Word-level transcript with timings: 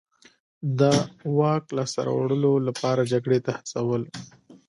د 0.79 0.81
واک 1.37 1.65
لاسته 1.77 1.99
راوړلو 2.07 2.53
لپاره 2.67 3.07
جګړې 3.11 3.39
ته 3.45 3.51
هڅول. 3.57 4.03